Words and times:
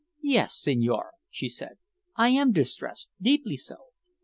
"Yes, 0.23 0.55
Senhor," 0.59 1.11
she 1.29 1.47
said; 1.47 1.77
"I 2.15 2.29
am 2.29 2.53
distressed 2.53 3.11
deeply 3.21 3.55
so. 3.57 3.75